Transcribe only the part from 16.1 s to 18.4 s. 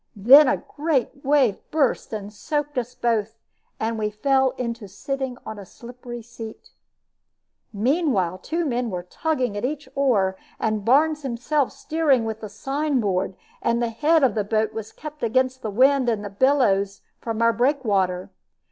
the billows from our breakwater.